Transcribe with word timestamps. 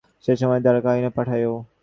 সে 0.25 0.33
সময়ে 0.41 0.63
দ্বারে 0.63 0.79
কাহারা 0.81 0.97
ছিল 0.97 1.03
ডাকিয়া 1.03 1.15
পাঠাও। 1.17 1.53